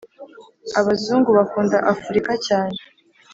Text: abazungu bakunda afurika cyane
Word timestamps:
abazungu 0.79 1.29
bakunda 1.37 1.77
afurika 1.93 2.31
cyane 2.47 2.77